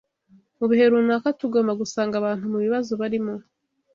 Mu 0.57 0.65
bihe 0.71 0.85
runaka, 0.91 1.27
tugomba 1.39 1.71
gusanga 1.81 2.13
abantu 2.17 2.43
mu 2.51 2.57
bibazo 2.65 2.91
barimo. 3.01 3.33